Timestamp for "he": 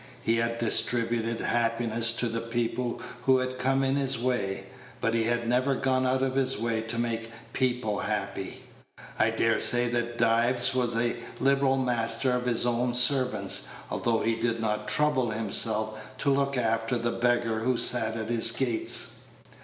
0.23-0.37, 5.13-5.25, 14.21-14.33